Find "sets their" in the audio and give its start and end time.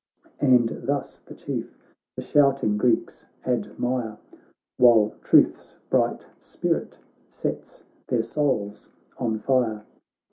7.29-8.23